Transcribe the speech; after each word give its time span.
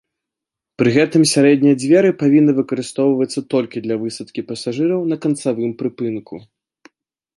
Пры 0.81 0.89
гэтым 0.95 1.23
сярэдняя 1.33 1.73
дзверы 1.81 2.09
павінны 2.23 2.51
выкарыстоўвацца 2.59 3.39
толькі 3.55 3.83
для 3.87 3.95
высадкі 4.07 4.41
пасажыраў 4.49 5.01
на 5.13 5.17
канцавым 5.27 5.71
прыпынку. 5.83 6.35